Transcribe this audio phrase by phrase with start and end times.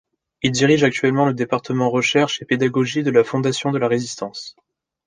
[0.41, 4.55] Il dirige actuellement le département recherche et pédagogie de la Fondation de la résistance.